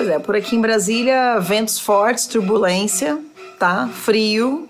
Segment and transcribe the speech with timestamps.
[0.00, 3.18] Pois é, por aqui em Brasília, ventos fortes, turbulência,
[3.58, 3.86] tá?
[3.86, 4.66] Frio.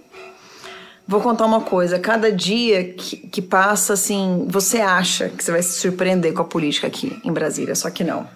[1.07, 5.63] Vou contar uma coisa: cada dia que, que passa, assim, você acha que você vai
[5.63, 8.27] se surpreender com a política aqui em Brasília, só que não.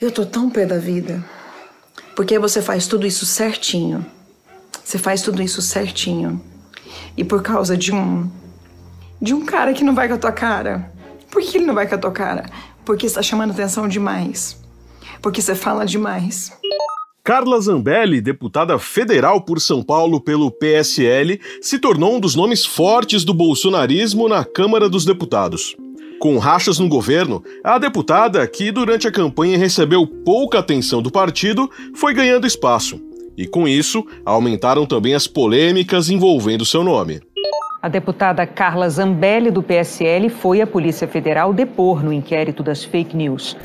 [0.00, 1.22] Eu tô tão pé da vida.
[2.16, 4.02] Porque você faz tudo isso certinho.
[4.82, 6.42] Você faz tudo isso certinho.
[7.14, 8.26] E por causa de um.
[9.20, 10.90] de um cara que não vai com a tua cara.
[11.30, 12.46] Por que ele não vai com a tua cara?
[12.86, 14.61] Porque está chamando atenção demais.
[15.22, 16.52] Porque você fala demais.
[17.24, 23.24] Carla Zambelli, deputada federal por São Paulo pelo PSL, se tornou um dos nomes fortes
[23.24, 25.76] do bolsonarismo na Câmara dos Deputados.
[26.18, 31.70] Com rachas no governo, a deputada, que durante a campanha recebeu pouca atenção do partido,
[31.94, 33.00] foi ganhando espaço.
[33.36, 37.20] E com isso, aumentaram também as polêmicas envolvendo seu nome.
[37.80, 43.16] A deputada Carla Zambelli, do PSL, foi à Polícia Federal depor no inquérito das fake
[43.16, 43.56] news.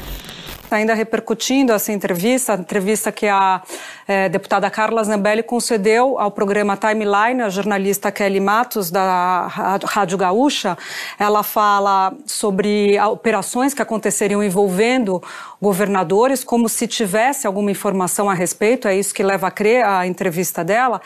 [0.70, 3.62] Ainda repercutindo essa entrevista, a entrevista que a
[4.06, 10.78] é, deputada Carla Zambelli concedeu ao programa Timeline, a jornalista Kelly Matos, da Rádio Gaúcha,
[11.18, 15.24] ela fala sobre operações que aconteceriam envolvendo
[15.62, 20.06] governadores, como se tivesse alguma informação a respeito, é isso que leva a crer a
[20.06, 21.02] entrevista dela.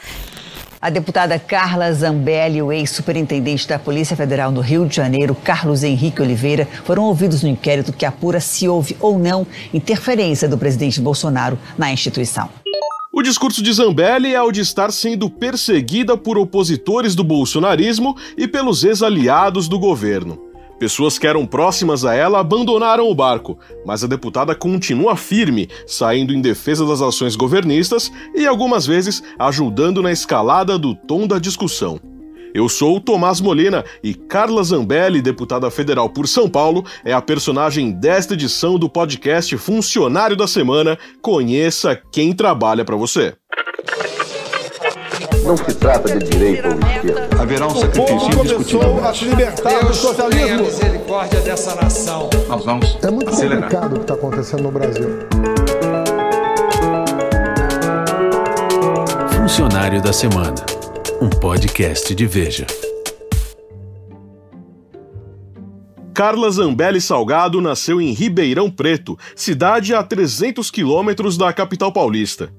[0.81, 5.83] A deputada Carla Zambelli e o ex-superintendente da Polícia Federal no Rio de Janeiro, Carlos
[5.83, 10.99] Henrique Oliveira, foram ouvidos no inquérito que apura se houve ou não interferência do presidente
[10.99, 12.49] Bolsonaro na instituição.
[13.13, 18.47] O discurso de Zambelli é o de estar sendo perseguida por opositores do bolsonarismo e
[18.47, 20.50] pelos ex-aliados do governo.
[20.81, 26.33] Pessoas que eram próximas a ela abandonaram o barco, mas a deputada continua firme, saindo
[26.33, 31.99] em defesa das ações governistas e algumas vezes ajudando na escalada do tom da discussão.
[32.51, 37.21] Eu sou o Tomás Molina e Carla Zambelli, deputada federal por São Paulo, é a
[37.21, 40.97] personagem desta edição do podcast Funcionário da Semana.
[41.21, 43.35] Conheça quem trabalha para você.
[45.51, 47.29] Não se trata de direita ou esquerda.
[47.41, 49.03] Haverá um sacrifício indiscutível.
[49.06, 50.59] a se libertar do socialismo.
[50.59, 52.29] a misericórdia dessa nação.
[52.47, 53.63] Nós vamos É muito acelerar.
[53.63, 55.09] complicado o que está acontecendo no Brasil.
[59.35, 60.56] Funcionário da Semana,
[61.22, 62.66] um podcast de Veja.
[66.13, 72.53] Carla Zambelli Salgado nasceu em Ribeirão Preto, cidade a 300 quilômetros da capital paulista.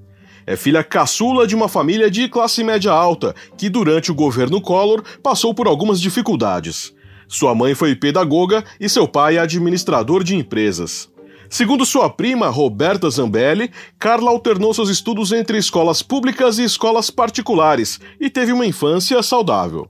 [0.46, 5.02] É filha caçula de uma família de classe média alta, que durante o governo Collor
[5.22, 6.92] passou por algumas dificuldades.
[7.28, 11.10] Sua mãe foi pedagoga e seu pai administrador de empresas.
[11.48, 18.00] Segundo sua prima, Roberta Zambelli, Carla alternou seus estudos entre escolas públicas e escolas particulares
[18.18, 19.88] e teve uma infância saudável.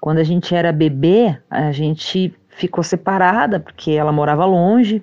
[0.00, 5.02] Quando a gente era bebê, a gente ficou separada porque ela morava longe.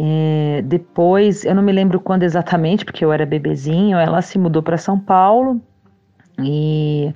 [0.00, 4.62] É, depois, eu não me lembro quando exatamente, porque eu era bebezinho, ela se mudou
[4.62, 5.60] para São Paulo
[6.38, 7.12] e,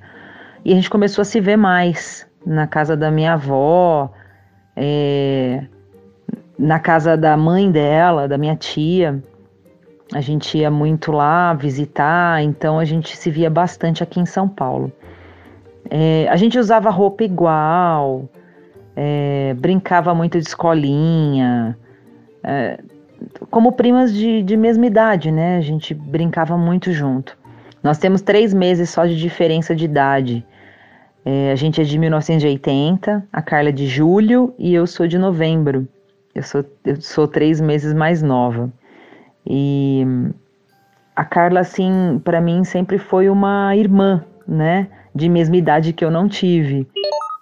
[0.65, 4.11] e a gente começou a se ver mais na casa da minha avó,
[4.75, 5.63] é,
[6.59, 9.23] na casa da mãe dela, da minha tia.
[10.13, 14.49] A gente ia muito lá visitar, então a gente se via bastante aqui em São
[14.49, 14.91] Paulo.
[15.89, 18.27] É, a gente usava roupa igual,
[18.93, 21.77] é, brincava muito de escolinha,
[22.43, 22.79] é,
[23.49, 25.57] como primas de, de mesma idade, né?
[25.57, 27.37] A gente brincava muito junto.
[27.81, 30.45] Nós temos três meses só de diferença de idade.
[31.25, 35.17] É, a gente é de 1980, a Carla é de julho e eu sou de
[35.17, 35.87] novembro.
[36.35, 38.71] Eu sou, eu sou três meses mais nova.
[39.45, 40.05] E
[41.15, 44.87] a Carla, assim, para mim sempre foi uma irmã, né?
[45.13, 46.87] De mesma idade que eu não tive.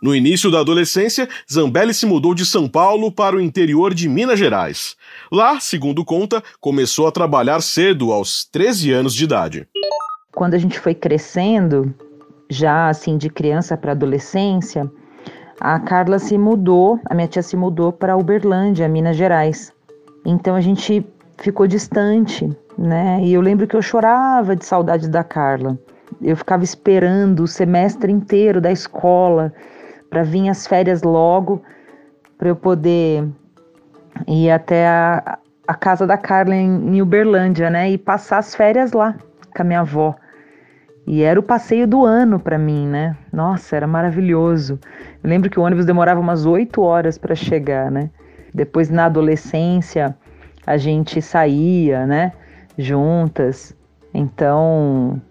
[0.01, 4.39] No início da adolescência, Zambelli se mudou de São Paulo para o interior de Minas
[4.39, 4.95] Gerais.
[5.31, 9.67] Lá, segundo conta, começou a trabalhar cedo, aos 13 anos de idade.
[10.33, 11.93] Quando a gente foi crescendo,
[12.49, 14.91] já assim de criança para adolescência,
[15.59, 19.71] a Carla se mudou, a minha tia se mudou para Uberlândia, Minas Gerais.
[20.25, 21.05] Então a gente
[21.37, 23.21] ficou distante, né?
[23.23, 25.77] E eu lembro que eu chorava de saudade da Carla.
[26.19, 29.53] Eu ficava esperando o semestre inteiro da escola
[30.11, 31.63] para vir as férias logo,
[32.37, 33.27] para eu poder
[34.27, 37.89] ir até a, a casa da Carla em, em Uberlândia, né?
[37.89, 39.15] E passar as férias lá
[39.55, 40.13] com a minha avó.
[41.07, 43.15] E era o passeio do ano para mim, né?
[43.31, 44.77] Nossa, era maravilhoso.
[45.23, 48.09] Eu lembro que o ônibus demorava umas oito horas para chegar, né?
[48.53, 50.13] Depois, na adolescência,
[50.67, 52.33] a gente saía, né?
[52.77, 53.73] Juntas.
[54.13, 55.21] Então,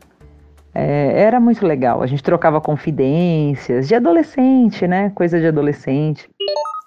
[0.75, 2.03] é, era muito legal.
[2.03, 5.11] A gente trocava confidências de adolescente, né?
[5.11, 6.29] Coisa de adolescente.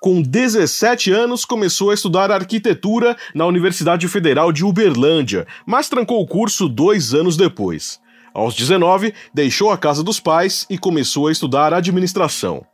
[0.02, 6.28] Com 17 anos, começou a estudar arquitetura na Universidade Federal de Uberlândia, mas trancou o
[6.28, 8.02] curso dois anos depois.
[8.34, 12.66] Aos 19, deixou a casa dos pais e começou a estudar administração.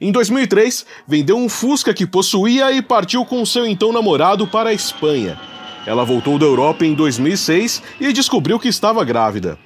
[0.00, 4.72] Em 2003, vendeu um Fusca que possuía e partiu com seu então namorado para a
[4.72, 5.38] Espanha.
[5.84, 9.58] Ela voltou da Europa em 2006 e descobriu que estava grávida.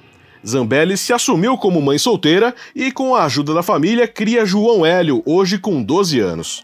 [0.45, 5.23] Zambelli se assumiu como mãe solteira e, com a ajuda da família, cria João Hélio,
[5.25, 6.63] hoje com 12 anos.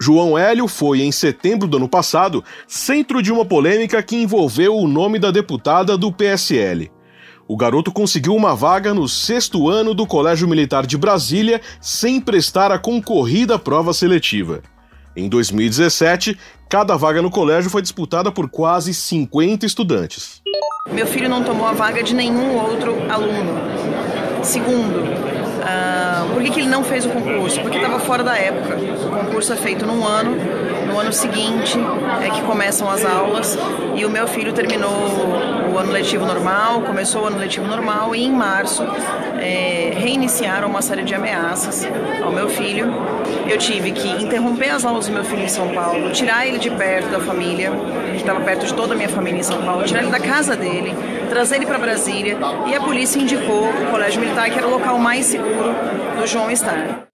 [0.00, 4.88] João Hélio foi, em setembro do ano passado, centro de uma polêmica que envolveu o
[4.88, 6.90] nome da deputada do PSL.
[7.46, 12.72] O garoto conseguiu uma vaga no sexto ano do Colégio Militar de Brasília sem prestar
[12.72, 14.62] a concorrida prova seletiva.
[15.14, 16.36] Em 2017,
[16.68, 20.40] cada vaga no colégio foi disputada por quase 50 estudantes.
[20.90, 23.54] Meu filho não tomou a vaga de nenhum outro aluno.
[24.42, 27.60] Segundo, uh, por que, que ele não fez o concurso?
[27.60, 28.76] Porque estava fora da época.
[28.76, 30.36] O concurso é feito num ano,
[30.92, 31.78] no ano seguinte
[32.22, 33.58] é que começam as aulas
[33.94, 34.90] e o meu filho terminou
[35.72, 38.82] o ano letivo normal, começou o ano letivo normal e em março
[39.40, 41.86] é, reiniciaram uma série de ameaças
[42.22, 42.92] ao meu filho.
[43.48, 46.70] Eu tive que interromper as aulas do meu filho em São Paulo, tirar ele de
[46.70, 47.72] perto da família,
[48.10, 50.54] que estava perto de toda a minha família em São Paulo, tirar ele da casa
[50.54, 50.94] dele,
[51.30, 52.36] trazer ele para Brasília
[52.66, 55.74] e a polícia indicou o Colégio Militar que era o local mais seguro
[56.16, 57.06] do João estar.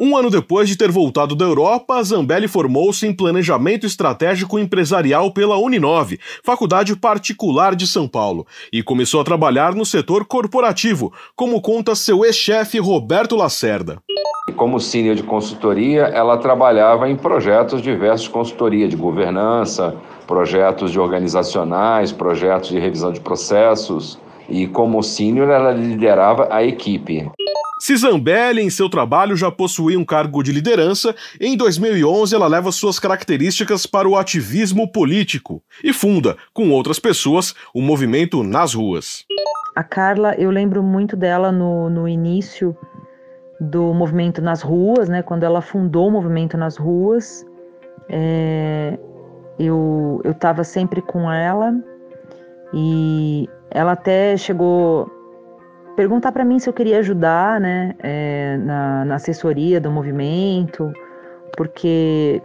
[0.00, 5.56] Um ano depois de ter voltado da Europa, Zambelli formou-se em Planejamento Estratégico Empresarial pela
[5.56, 11.94] Uninove, faculdade particular de São Paulo, e começou a trabalhar no setor corporativo, como conta
[11.94, 14.02] seu ex-chefe Roberto Lacerda.
[14.54, 21.00] Como senior de consultoria, ela trabalhava em projetos diversos de consultoria, de governança, projetos de
[21.00, 24.18] organizacionais, projetos de revisão de processos,
[24.48, 27.30] e como senior ela liderava a equipe.
[27.78, 32.72] Se Zambelli, em seu trabalho, já possuía um cargo de liderança, em 2011 ela leva
[32.72, 39.24] suas características para o ativismo político e funda, com outras pessoas, o movimento Nas Ruas.
[39.74, 42.74] A Carla, eu lembro muito dela no, no início
[43.60, 47.44] do movimento Nas Ruas, né, quando ela fundou o movimento Nas Ruas.
[48.08, 48.98] É,
[49.58, 51.74] eu estava sempre com ela
[52.78, 55.10] e ela até chegou
[55.96, 60.92] perguntar para mim se eu queria ajudar, né, é, na, na, assessoria do movimento,
[61.56, 62.42] porque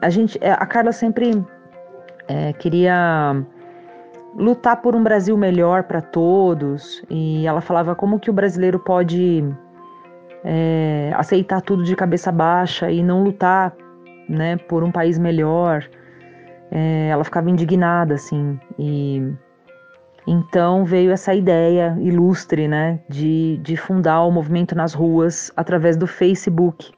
[0.00, 1.44] a gente, é, a Carla sempre
[2.26, 3.44] é, queria
[4.34, 9.44] lutar por um Brasil melhor para todos e ela falava como que o brasileiro pode
[10.42, 13.74] é, aceitar tudo de cabeça baixa e não lutar,
[14.26, 15.86] né, por um país melhor.
[16.74, 19.20] É, ela ficava indignada assim e
[20.26, 26.06] então veio essa ideia ilustre, né, de, de fundar o movimento nas ruas através do
[26.06, 26.90] Facebook.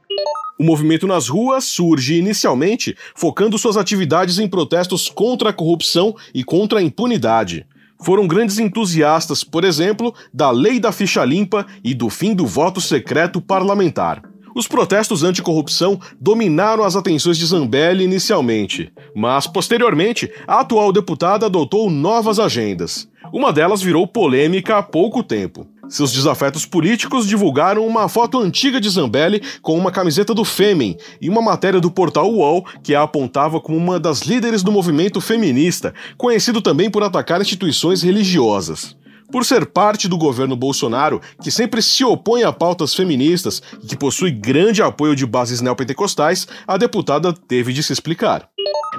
[0.60, 6.44] O movimento nas ruas surge inicialmente focando suas atividades em protestos contra a corrupção e
[6.44, 7.66] contra a impunidade.
[8.00, 12.80] Foram grandes entusiastas, por exemplo, da lei da ficha limpa e do fim do voto
[12.80, 14.22] secreto parlamentar.
[14.54, 21.90] Os protestos anticorrupção dominaram as atenções de Zambelli inicialmente, mas posteriormente a atual deputada adotou
[21.90, 23.08] novas agendas.
[23.32, 25.66] Uma delas virou polêmica há pouco tempo.
[25.88, 31.28] Seus desafetos políticos divulgaram uma foto antiga de Zambelli com uma camiseta do Fêmen e
[31.28, 35.92] uma matéria do portal UOL que a apontava como uma das líderes do movimento feminista,
[36.16, 38.96] conhecido também por atacar instituições religiosas.
[39.34, 43.96] Por ser parte do governo Bolsonaro, que sempre se opõe a pautas feministas e que
[43.96, 48.48] possui grande apoio de bases neopentecostais, a deputada teve de se explicar.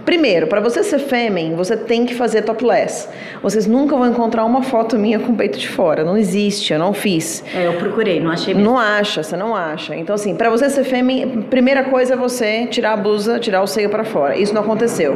[0.03, 3.07] Primeiro, para você ser fêmea, você tem que fazer topless.
[3.41, 6.03] Vocês nunca vão encontrar uma foto minha com o peito de fora.
[6.03, 7.41] Não existe, eu não fiz.
[7.53, 8.69] É, eu procurei, não achei mesmo.
[8.69, 9.95] Não acha, você não acha.
[9.95, 13.67] Então, assim, para você ser fêmea, primeira coisa é você tirar a blusa, tirar o
[13.67, 14.37] seio para fora.
[14.37, 15.15] Isso não aconteceu.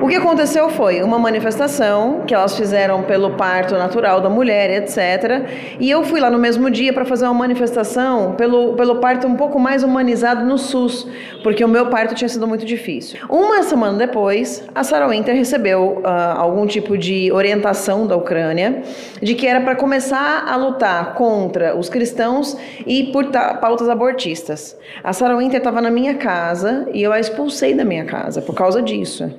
[0.00, 5.48] O que aconteceu foi uma manifestação que elas fizeram pelo parto natural da mulher, etc.
[5.80, 9.34] E eu fui lá no mesmo dia para fazer uma manifestação pelo, pelo parto um
[9.34, 11.06] pouco mais humanizado no SUS,
[11.42, 13.18] porque o meu parto tinha sido muito difícil.
[13.28, 18.82] Uma semana depois, a Sarah Winter recebeu uh, algum tipo de orientação da Ucrânia
[19.22, 23.26] de que era para começar a lutar contra os cristãos e por
[23.60, 24.76] pautas abortistas.
[25.02, 28.54] A Sarah Winter estava na minha casa e eu a expulsei da minha casa por
[28.54, 29.30] causa disso.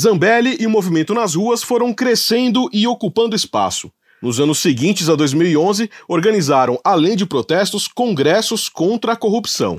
[0.00, 3.92] Zambelli e o movimento nas ruas foram crescendo e ocupando espaço.
[4.22, 9.78] Nos anos seguintes a 2011, organizaram, além de protestos, congressos contra a corrupção.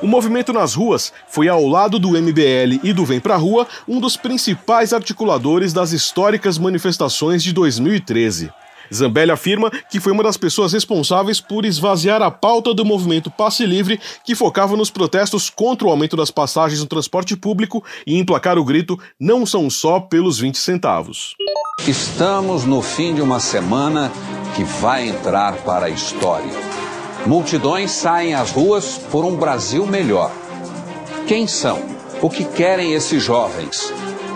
[0.00, 4.00] O movimento nas ruas foi, ao lado do MBL e do Vem Pra Rua, um
[4.00, 8.50] dos principais articuladores das históricas manifestações de 2013.
[8.92, 13.64] Zambelli afirma que foi uma das pessoas responsáveis por esvaziar a pauta do movimento Passe
[13.66, 18.58] Livre, que focava nos protestos contra o aumento das passagens no transporte público e emplacar
[18.58, 21.34] o grito não são só pelos 20 centavos.
[21.86, 24.10] Estamos no fim de uma semana
[24.54, 26.52] que vai entrar para a história.
[27.26, 30.30] Multidões saem às ruas por um Brasil melhor.
[31.26, 31.82] Quem são?
[32.20, 33.92] O que querem esses jovens?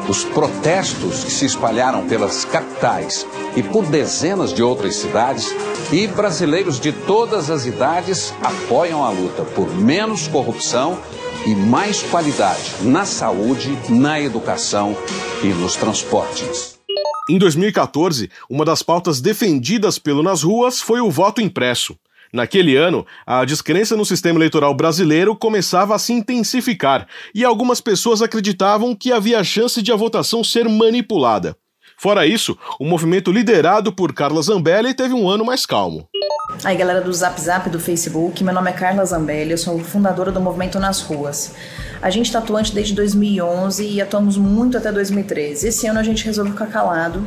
[0.09, 5.55] Os protestos que se espalharam pelas capitais e por dezenas de outras cidades,
[5.93, 10.99] e brasileiros de todas as idades apoiam a luta por menos corrupção
[11.47, 14.97] e mais qualidade na saúde, na educação
[15.43, 16.79] e nos transportes.
[17.31, 21.95] Em 2014, uma das pautas defendidas pelo Nas Ruas foi o voto impresso.
[22.33, 28.21] Naquele ano, a descrença no sistema eleitoral brasileiro começava a se intensificar e algumas pessoas
[28.21, 31.57] acreditavam que havia chance de a votação ser manipulada.
[32.01, 36.07] Fora isso, o movimento liderado por Carla Zambelli teve um ano mais calmo.
[36.65, 40.31] Aí, galera do Zap Zap do Facebook, meu nome é Carla Zambelli, eu sou fundadora
[40.31, 41.55] do Movimento Nas Ruas.
[42.01, 45.69] A gente está atuante desde 2011 e atuamos muito até 2013.
[45.69, 47.27] Esse ano a gente resolveu ficar calado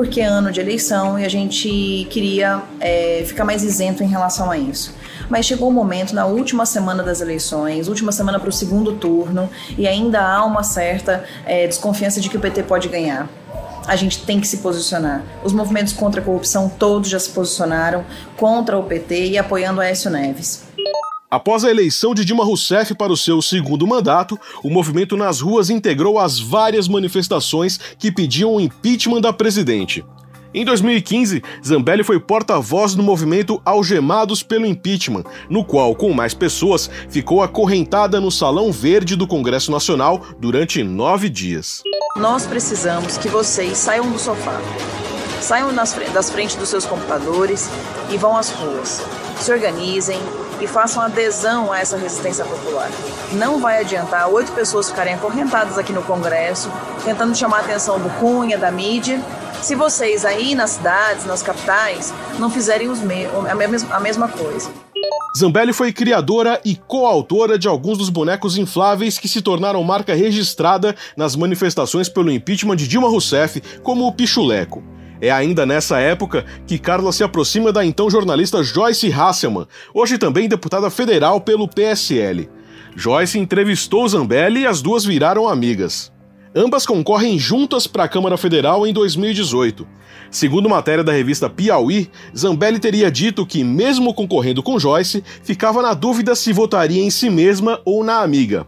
[0.00, 4.50] porque é ano de eleição e a gente queria é, ficar mais isento em relação
[4.50, 4.94] a isso.
[5.28, 8.92] Mas chegou o um momento, na última semana das eleições, última semana para o segundo
[8.94, 13.28] turno, e ainda há uma certa é, desconfiança de que o PT pode ganhar.
[13.86, 15.22] A gente tem que se posicionar.
[15.44, 18.02] Os movimentos contra a corrupção todos já se posicionaram
[18.38, 20.62] contra o PT e apoiando Aécio Neves.
[21.30, 25.70] Após a eleição de Dilma Rousseff para o seu segundo mandato, o movimento nas ruas
[25.70, 30.04] integrou as várias manifestações que pediam o impeachment da presidente.
[30.52, 36.90] Em 2015, Zambelli foi porta-voz do movimento Algemados pelo Impeachment, no qual, com mais pessoas,
[37.08, 41.84] ficou acorrentada no Salão Verde do Congresso Nacional durante nove dias.
[42.16, 44.60] Nós precisamos que vocês saiam do sofá,
[45.40, 47.70] saiam das frentes dos seus computadores
[48.12, 49.00] e vão às ruas.
[49.38, 50.18] Se organizem,
[50.60, 52.90] e façam adesão a essa resistência popular.
[53.32, 56.70] Não vai adiantar oito pessoas ficarem acorrentadas aqui no Congresso,
[57.04, 59.20] tentando chamar a atenção do Cunha, da mídia,
[59.62, 64.70] se vocês aí nas cidades, nas capitais, não fizerem me a, mesma, a mesma coisa.
[65.36, 70.96] Zambelli foi criadora e coautora de alguns dos bonecos infláveis que se tornaram marca registrada
[71.16, 74.82] nas manifestações pelo impeachment de Dilma Rousseff, como o Pichuleco.
[75.20, 80.48] É ainda nessa época que Carla se aproxima da então jornalista Joyce Hasselman, hoje também
[80.48, 82.48] deputada federal pelo PSL.
[82.96, 86.10] Joyce entrevistou Zambelli e as duas viraram amigas.
[86.54, 89.86] Ambas concorrem juntas para a Câmara Federal em 2018.
[90.30, 95.94] Segundo matéria da revista Piauí, Zambelli teria dito que, mesmo concorrendo com Joyce, ficava na
[95.94, 98.66] dúvida se votaria em si mesma ou na amiga.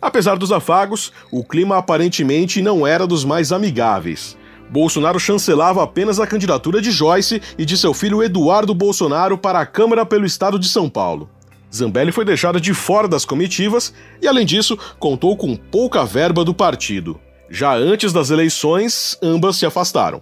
[0.00, 4.37] Apesar dos afagos, o clima aparentemente não era dos mais amigáveis.
[4.70, 9.66] Bolsonaro chancelava apenas a candidatura de Joyce e de seu filho Eduardo Bolsonaro para a
[9.66, 11.28] Câmara pelo estado de São Paulo.
[11.74, 16.54] Zambelli foi deixada de fora das comitivas e, além disso, contou com pouca verba do
[16.54, 17.20] partido.
[17.50, 20.20] Já antes das eleições, ambas se afastaram.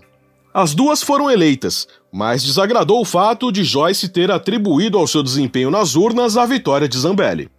[0.53, 5.71] As duas foram eleitas, mas desagradou o fato de Joyce ter atribuído ao seu desempenho
[5.71, 7.51] nas urnas a vitória de Zambelli.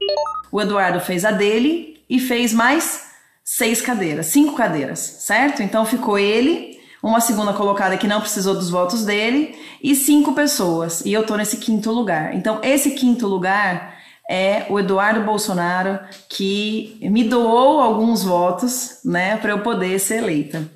[0.51, 3.07] O Eduardo fez a dele e fez mais
[3.43, 5.61] seis cadeiras, cinco cadeiras, certo?
[5.61, 11.01] Então ficou ele uma segunda colocada que não precisou dos votos dele e cinco pessoas.
[11.05, 12.35] E eu tô nesse quinto lugar.
[12.35, 13.95] Então, esse quinto lugar
[14.29, 15.99] é o Eduardo Bolsonaro
[16.29, 20.69] que me doou alguns votos, né, para eu poder ser eleita.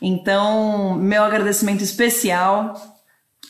[0.00, 2.74] Então, meu agradecimento especial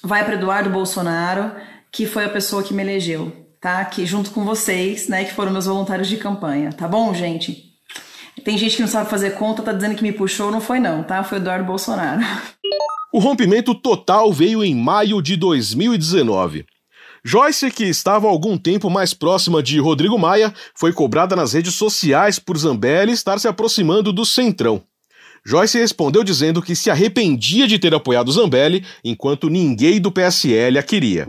[0.03, 1.53] vai para Eduardo Bolsonaro,
[1.91, 3.85] que foi a pessoa que me elegeu, tá?
[3.85, 7.68] Que junto com vocês, né, que foram meus voluntários de campanha, tá bom, gente?
[8.45, 11.03] Tem gente que não sabe fazer conta, tá dizendo que me puxou, não foi não,
[11.03, 11.23] tá?
[11.23, 12.21] Foi Eduardo Bolsonaro.
[13.13, 16.67] O rompimento total veio em maio de 2019.
[17.25, 22.39] Joyce, que estava algum tempo mais próxima de Rodrigo Maia, foi cobrada nas redes sociais
[22.39, 24.83] por Zambelli estar se aproximando do Centrão.
[25.45, 30.83] Joyce respondeu dizendo que se arrependia de ter apoiado Zambelli, enquanto ninguém do PSL a
[30.83, 31.27] queria.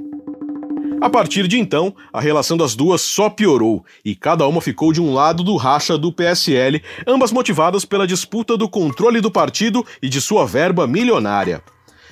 [1.01, 5.01] A partir de então, a relação das duas só piorou e cada uma ficou de
[5.01, 10.09] um lado do racha do PSL, ambas motivadas pela disputa do controle do partido e
[10.09, 11.63] de sua verba milionária.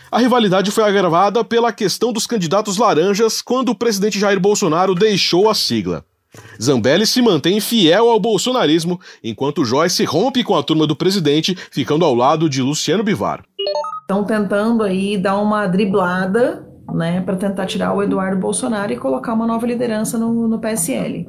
[0.10, 5.50] A rivalidade foi agravada pela questão dos candidatos laranjas quando o presidente Jair Bolsonaro deixou
[5.50, 6.06] a sigla.
[6.62, 12.06] Zambelli se mantém fiel ao bolsonarismo, enquanto Joyce rompe com a turma do presidente, ficando
[12.06, 13.44] ao lado de Luciano Bivar.
[14.02, 19.34] Estão tentando aí dar uma driblada né, para tentar tirar o Eduardo Bolsonaro e colocar
[19.34, 21.28] uma nova liderança no, no PSL.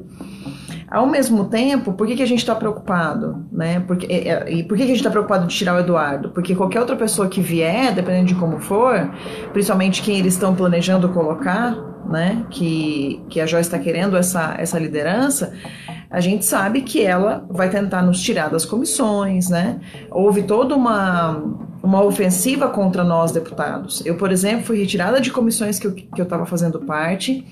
[0.89, 3.45] Ao mesmo tempo, por que, que a gente está preocupado?
[3.51, 3.79] Né?
[3.81, 4.07] Porque,
[4.47, 6.29] e por que, que a gente está preocupado de tirar o Eduardo?
[6.29, 9.11] Porque qualquer outra pessoa que vier, dependendo de como for,
[9.53, 11.75] principalmente quem eles estão planejando colocar,
[12.09, 12.43] né?
[12.49, 15.53] que, que a Joyce está querendo essa, essa liderança,
[16.09, 19.79] a gente sabe que ela vai tentar nos tirar das comissões, né?
[20.09, 21.39] Houve toda uma,
[21.81, 24.05] uma ofensiva contra nós, deputados.
[24.05, 27.45] Eu, por exemplo, fui retirada de comissões que eu estava fazendo parte.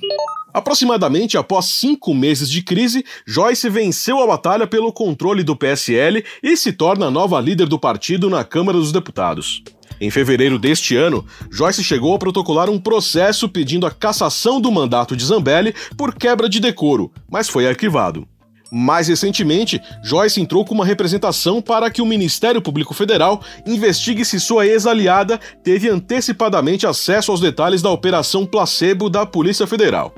[0.54, 6.58] Aproximadamente após cinco meses de crise, Joyce venceu a batalha pelo controle do PSL e
[6.58, 9.64] se torna a nova líder do partido na Câmara dos Deputados.
[10.00, 15.16] Em fevereiro deste ano, Joyce chegou a protocolar um processo pedindo a cassação do mandato
[15.16, 18.28] de Zambelli por quebra de decoro, mas foi arquivado.
[18.72, 24.40] Mais recentemente, Joyce entrou com uma representação para que o Ministério Público Federal investigue se
[24.40, 30.14] sua ex-aliada teve antecipadamente acesso aos detalhes da Operação Placebo da Polícia Federal.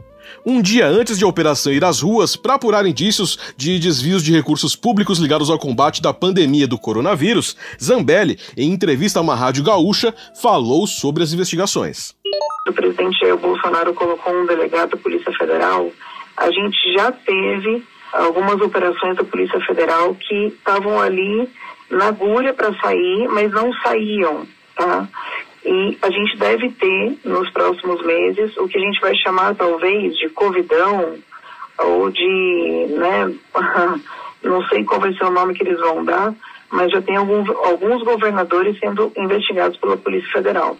[0.45, 4.31] Um dia antes de a operação ir às ruas para apurar indícios de desvios de
[4.31, 9.63] recursos públicos ligados ao combate da pandemia do coronavírus, Zambelli, em entrevista a uma rádio
[9.63, 12.13] gaúcha, falou sobre as investigações.
[12.67, 15.91] O presidente Jair Bolsonaro colocou um delegado da Polícia Federal.
[16.37, 21.47] A gente já teve algumas operações da Polícia Federal que estavam ali
[21.89, 25.07] na agulha para sair, mas não saíam, tá?
[25.65, 30.15] E a gente deve ter nos próximos meses o que a gente vai chamar talvez
[30.17, 31.17] de covidão
[31.77, 33.33] ou de, né,
[34.43, 36.33] não sei qual vai ser o nome que eles vão dar,
[36.71, 40.77] mas já tem alguns, alguns governadores sendo investigados pela Polícia Federal.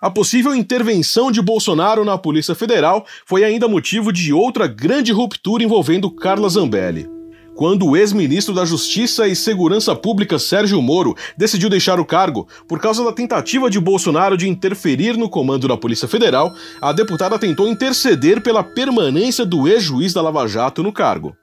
[0.00, 5.62] A possível intervenção de Bolsonaro na Polícia Federal foi ainda motivo de outra grande ruptura
[5.62, 7.08] envolvendo Carla Zambelli
[7.54, 12.80] quando o ex-ministro da Justiça e Segurança Pública Sérgio Moro decidiu deixar o cargo por
[12.80, 17.68] causa da tentativa de Bolsonaro de interferir no comando da Polícia Federal, a deputada tentou
[17.68, 21.36] interceder pela permanência do ex-juiz da Lava Jato no cargo.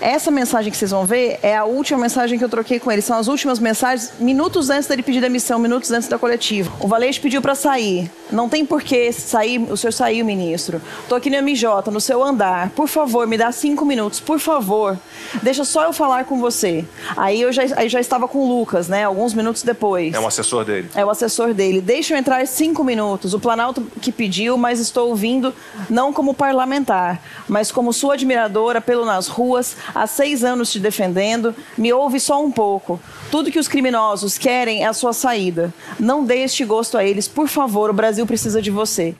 [0.00, 3.02] Essa mensagem que vocês vão ver é a última mensagem que eu troquei com ele.
[3.02, 6.70] São as últimas mensagens, minutos antes dele pedir demissão, minutos antes da coletiva.
[6.78, 8.08] O Valete pediu para sair.
[8.30, 10.80] Não tem porquê sair, o senhor saiu, ministro.
[11.08, 12.70] Tô aqui no MJ, no seu andar.
[12.70, 14.96] Por favor, me dá cinco minutos, por favor.
[15.42, 16.84] Deixa só eu falar com você.
[17.16, 19.04] Aí eu já, aí já estava com o Lucas, né?
[19.04, 20.14] Alguns minutos depois.
[20.14, 20.88] É um assessor dele.
[20.94, 21.80] É o assessor dele.
[21.80, 23.34] Deixa eu entrar cinco minutos.
[23.34, 25.52] O Planalto que pediu, mas estou ouvindo
[25.90, 31.54] não como parlamentar, mas como sua admiradora pelo nas ruas há seis anos te defendendo,
[31.76, 33.00] me ouve só um pouco.
[33.30, 35.72] Tudo que os criminosos querem é a sua saída.
[35.98, 39.14] Não dê este gosto a eles, por favor, o Brasil precisa de você.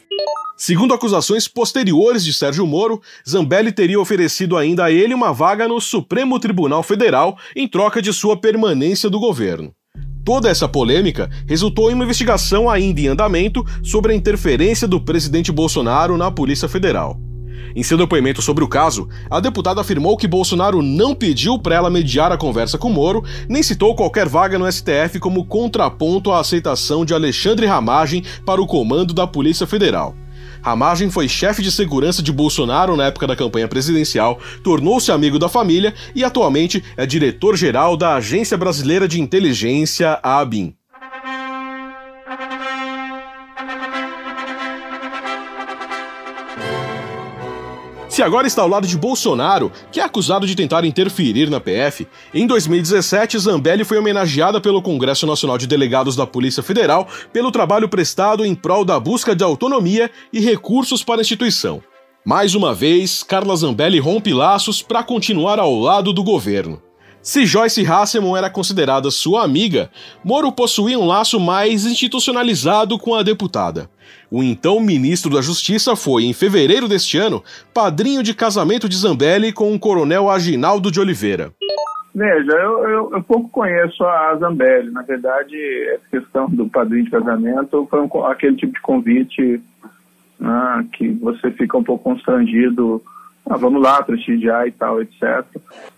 [0.57, 5.81] Segundo acusações posteriores de Sérgio Moro, Zambelli teria oferecido ainda a ele uma vaga no
[5.81, 9.73] Supremo Tribunal Federal em troca de sua permanência do governo.
[10.25, 15.53] Toda essa polêmica resultou em uma investigação ainda em andamento sobre a interferência do presidente
[15.53, 17.28] Bolsonaro na Polícia Federal.
[17.79, 21.89] Em seu depoimento sobre o caso, a deputada afirmou que Bolsonaro não pediu para ela
[21.89, 27.05] mediar a conversa com Moro, nem citou qualquer vaga no STF como contraponto à aceitação
[27.05, 30.17] de Alexandre Ramagem para o comando da Polícia Federal.
[30.61, 35.49] Ramagem foi chefe de segurança de Bolsonaro na época da campanha presidencial, tornou-se amigo da
[35.49, 40.75] família e atualmente é diretor-geral da Agência Brasileira de Inteligência, ABIN.
[48.19, 52.05] Se agora está ao lado de Bolsonaro, que é acusado de tentar interferir na PF,
[52.35, 57.89] em 2017 Zambelli foi homenageada pelo Congresso Nacional de Delegados da Polícia Federal pelo trabalho
[57.89, 61.81] prestado em prol da busca de autonomia e recursos para a instituição.
[62.27, 66.88] Mais uma vez, Carla Zambelli rompe laços para continuar ao lado do governo.
[67.29, 69.91] Se Joyce Hasselman era considerada sua amiga,
[70.25, 73.91] Moro possuía um laço mais institucionalizado com a deputada.
[74.31, 79.53] O então ministro da Justiça foi, em fevereiro deste ano, padrinho de casamento de Zambelli
[79.53, 81.53] com o coronel Aginaldo de Oliveira.
[82.15, 84.91] Veja, eu, eu, eu, pouco conheço a Zambelli.
[84.91, 85.55] Na verdade,
[85.97, 89.61] essa questão do padrinho de casamento foi um, aquele tipo de convite
[90.41, 93.03] né, que você fica um pouco constrangido
[93.49, 95.45] ah, vamos lá, prestigiar e tal, etc.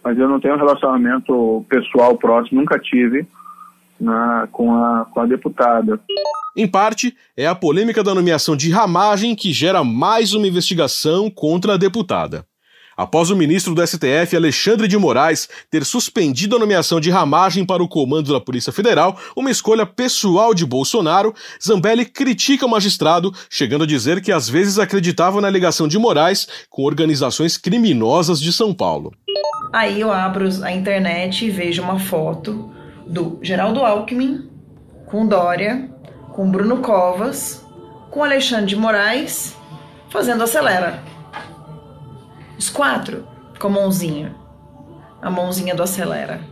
[0.03, 3.27] Mas eu não tenho um relacionamento pessoal próximo, nunca tive
[4.01, 6.01] na, com, a, com a deputada.
[6.57, 11.75] Em parte, é a polêmica da nomeação de Ramagem que gera mais uma investigação contra
[11.75, 12.45] a deputada.
[13.01, 17.83] Após o ministro do STF, Alexandre de Moraes, ter suspendido a nomeação de Ramagem para
[17.83, 21.35] o comando da Polícia Federal, uma escolha pessoal de Bolsonaro,
[21.67, 26.47] Zambelli critica o magistrado, chegando a dizer que às vezes acreditava na ligação de Moraes
[26.69, 29.15] com organizações criminosas de São Paulo.
[29.73, 32.71] Aí eu abro a internet e vejo uma foto
[33.07, 34.51] do Geraldo Alckmin
[35.07, 35.89] com Dória,
[36.35, 37.65] com Bruno Covas,
[38.11, 39.57] com Alexandre de Moraes,
[40.11, 41.10] fazendo acelera.
[42.61, 43.27] Os quatro
[43.59, 44.35] com mãozinha.
[45.23, 46.42] a mãozinha do acelera?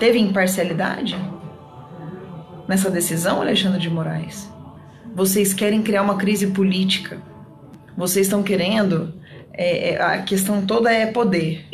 [0.00, 1.14] Teve imparcialidade
[2.66, 4.50] nessa decisão, Alexandre de Moraes?
[5.14, 7.20] Vocês querem criar uma crise política.
[7.94, 9.12] Vocês estão querendo.
[9.52, 11.66] É, é, a questão toda é poder.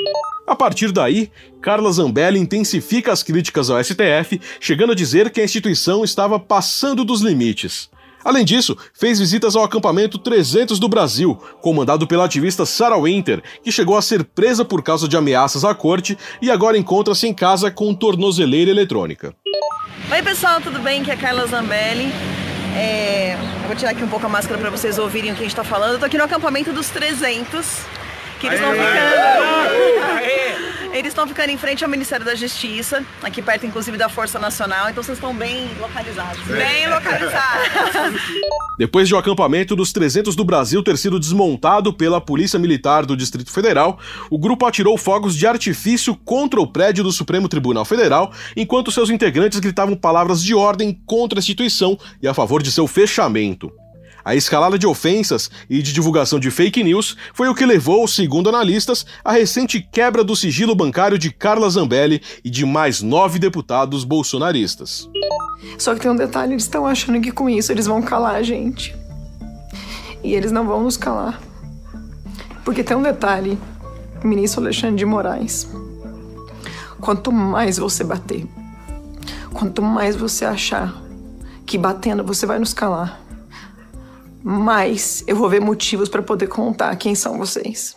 [0.44, 1.30] A partir daí,
[1.62, 7.04] Carla Zambelli intensifica as críticas ao STF, chegando a dizer que a instituição estava passando
[7.04, 7.88] dos limites.
[8.24, 13.70] Além disso, fez visitas ao acampamento 300 do Brasil, comandado pela ativista Sarah Winter, que
[13.70, 17.70] chegou a ser presa por causa de ameaças à corte e agora encontra-se em casa
[17.70, 19.34] com tornozeleira eletrônica.
[20.10, 21.02] Oi pessoal, tudo bem?
[21.02, 22.10] Aqui é a Carla Zambelli.
[22.76, 23.37] É...
[23.62, 25.52] Eu vou tirar aqui um pouco a máscara para vocês ouvirem o que a gente
[25.52, 25.92] está falando.
[25.92, 27.66] Eu tô aqui no acampamento dos 300,
[28.40, 30.03] que eles estão ficando...
[30.94, 34.88] Eles estão ficando em frente ao Ministério da Justiça, aqui perto inclusive da Força Nacional,
[34.88, 36.40] então vocês estão bem localizados.
[36.44, 38.22] Bem localizados.
[38.78, 43.16] Depois de o acampamento dos 300 do Brasil ter sido desmontado pela Polícia Militar do
[43.16, 43.98] Distrito Federal,
[44.30, 49.11] o grupo atirou fogos de artifício contra o prédio do Supremo Tribunal Federal, enquanto seus
[49.11, 53.72] integrantes gritavam palavras de ordem contra a instituição e a favor de seu fechamento.
[54.24, 58.48] A escalada de ofensas e de divulgação de fake news foi o que levou, segundo
[58.48, 64.02] analistas, à recente quebra do sigilo bancário de Carla Zambelli e de mais nove deputados
[64.02, 65.10] bolsonaristas.
[65.78, 68.42] Só que tem um detalhe: eles estão achando que com isso eles vão calar a
[68.42, 68.96] gente.
[70.22, 71.38] E eles não vão nos calar.
[72.64, 73.58] Porque tem um detalhe,
[74.24, 75.68] ministro Alexandre de Moraes.
[76.98, 78.46] Quanto mais você bater,
[79.52, 80.98] quanto mais você achar
[81.66, 83.20] que batendo você vai nos calar,
[84.44, 87.96] mais eu vou ver motivos para poder contar quem são vocês.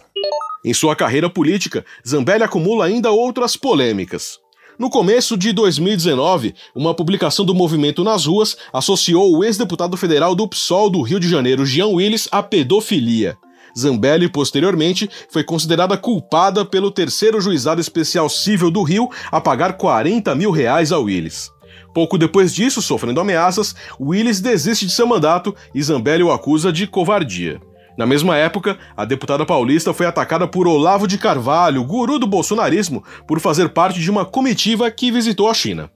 [0.63, 4.39] Em sua carreira política, Zambelli acumula ainda outras polêmicas.
[4.79, 10.47] No começo de 2019, uma publicação do Movimento nas Ruas associou o ex-deputado federal do
[10.47, 13.37] PSOL do Rio de Janeiro, Jean Willis, à pedofilia.
[13.77, 20.33] Zambelli, posteriormente, foi considerada culpada pelo terceiro juizado especial civil do Rio a pagar 40
[20.35, 21.51] mil reais a Willis.
[21.97, 26.85] Pouco depois disso, sofrendo ameaças, Willis desiste de seu mandato e Zambelli o acusa de
[26.85, 27.59] covardia.
[27.97, 33.03] Na mesma época, a deputada paulista foi atacada por Olavo de Carvalho, guru do bolsonarismo,
[33.27, 35.89] por fazer parte de uma comitiva que visitou a China.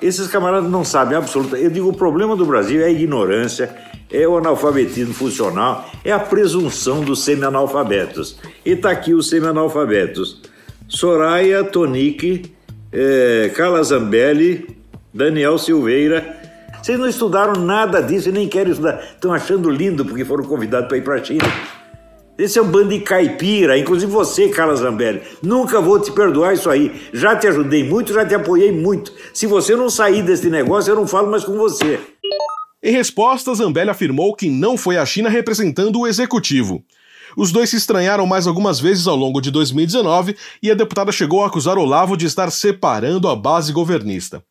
[0.00, 1.64] Esses camaradas não sabem absolutamente.
[1.64, 3.76] Eu digo, o problema do Brasil é a ignorância,
[4.12, 8.38] é o analfabetismo funcional, é a presunção dos semi-analfabetos.
[8.64, 10.40] E está aqui os semi-analfabetos.
[10.86, 12.54] Soraya Tonique,
[12.92, 14.77] é, Carla Zambelli,
[15.18, 16.38] Daniel Silveira.
[16.80, 19.02] Vocês não estudaram nada disso e nem querem estudar.
[19.02, 21.42] Estão achando lindo porque foram convidados para ir para a China.
[22.38, 25.20] Esse é um bando de caipira, inclusive você, Carla Zambelli.
[25.42, 27.08] Nunca vou te perdoar isso aí.
[27.12, 29.12] Já te ajudei muito, já te apoiei muito.
[29.34, 31.98] Se você não sair desse negócio, eu não falo mais com você.
[32.80, 36.80] Em resposta, Zambelli afirmou que não foi a China representando o executivo.
[37.36, 41.42] Os dois se estranharam mais algumas vezes ao longo de 2019 e a deputada chegou
[41.42, 44.44] a acusar Olavo de estar separando a base governista.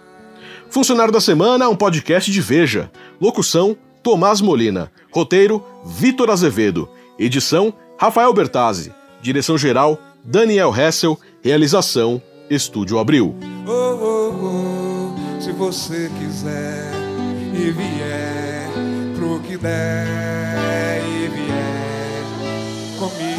[0.68, 2.90] Funcionário da Semana é um podcast de Veja.
[3.20, 4.90] Locução: Tomás Molina.
[5.12, 6.88] Roteiro: Vitor Azevedo.
[7.18, 8.92] Edição: Rafael Bertazzi.
[9.22, 11.18] Direção-geral: Daniel Hessel.
[11.42, 13.34] Realização: Estúdio Abril.
[13.66, 16.90] Oh, oh, oh, se você quiser
[17.54, 18.68] e vier
[19.16, 22.24] pro que der e vier
[22.98, 23.35] comigo.